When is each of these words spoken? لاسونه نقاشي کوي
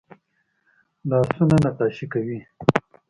لاسونه 1.09 1.55
نقاشي 1.65 2.05
کوي 2.13 2.37